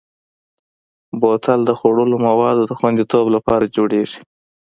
[1.19, 4.19] بوتل د خوړلو موادو د خوندیتوب لپاره جوړېږي.